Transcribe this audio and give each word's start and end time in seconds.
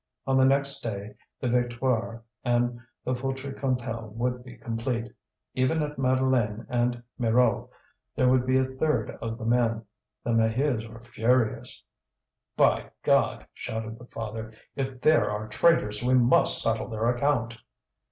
On 0.25 0.35
the 0.35 0.45
next 0.45 0.81
day 0.81 1.13
the 1.39 1.47
Victoire 1.47 2.23
and 2.43 2.79
Feutry 3.05 3.53
Cantel 3.53 4.09
would 4.15 4.43
be 4.43 4.57
complete; 4.57 5.13
even 5.53 5.83
at 5.83 5.99
Madeleine 5.99 6.65
and 6.71 7.03
Mirou 7.19 7.69
there 8.15 8.27
would 8.27 8.47
be 8.47 8.57
a 8.57 8.63
third 8.65 9.11
of 9.21 9.37
the 9.37 9.45
men. 9.45 9.85
The 10.23 10.31
Maheus 10.31 10.87
were 10.91 11.03
furious. 11.03 11.83
"By 12.57 12.89
God!" 13.03 13.45
shouted 13.53 13.99
the 13.99 14.07
father, 14.07 14.51
"if 14.75 15.01
there 15.01 15.29
are 15.29 15.47
traitors, 15.47 16.01
we 16.01 16.15
must 16.15 16.59
settle 16.63 16.87
their 16.87 17.07
account." 17.07 17.59